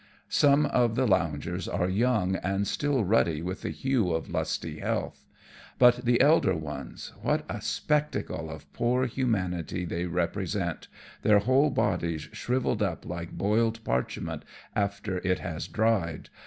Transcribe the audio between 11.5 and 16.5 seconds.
bodies shrivelled up like boiled parchment after it has dried